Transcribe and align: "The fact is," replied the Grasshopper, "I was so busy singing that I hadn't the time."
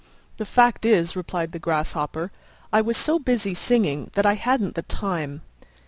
"The 0.37 0.47
fact 0.47 0.83
is," 0.83 1.15
replied 1.15 1.51
the 1.51 1.59
Grasshopper, 1.59 2.31
"I 2.73 2.81
was 2.81 2.97
so 2.97 3.19
busy 3.19 3.53
singing 3.53 4.09
that 4.13 4.25
I 4.25 4.33
hadn't 4.33 4.73
the 4.73 4.81
time." 4.81 5.43